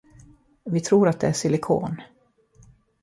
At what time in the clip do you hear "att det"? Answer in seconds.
1.09-1.27